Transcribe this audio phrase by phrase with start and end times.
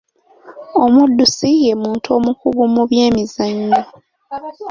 [0.83, 3.81] Omuddusi ye muntu omukugu mu byemizannyo.